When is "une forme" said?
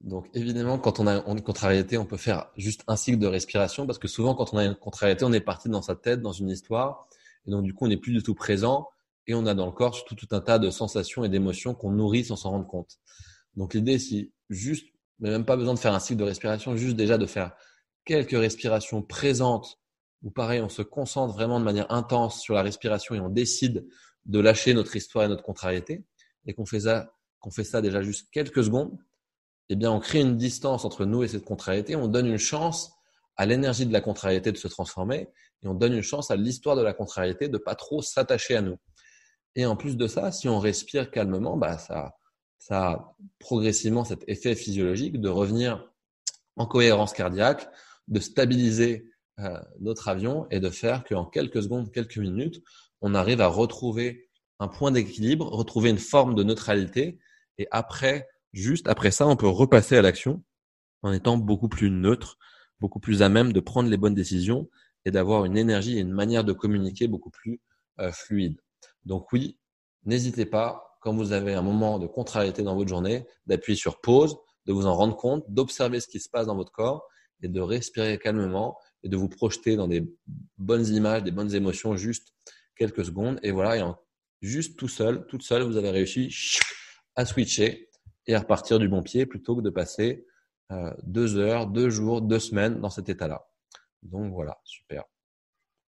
55.90-56.34